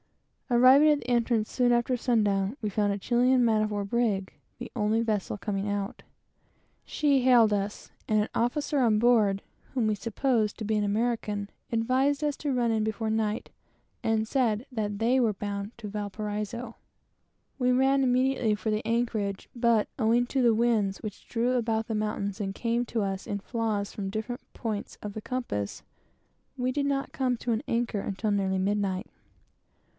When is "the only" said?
4.57-4.99